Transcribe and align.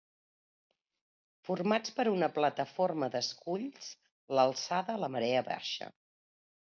Formats 1.49 1.91
per 1.99 2.05
una 2.13 2.29
plataforma 2.37 3.09
d'esculls 3.15 3.91
l'alçada 4.39 4.97
la 5.05 5.11
marea 5.17 5.45
baixa. 5.51 5.91